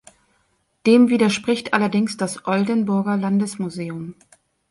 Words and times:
Dem 0.87 1.09
widerspricht 1.09 1.75
allerdings 1.75 2.17
das 2.17 2.47
Oldenburger 2.47 3.17
Landesmuseum. 3.17 4.15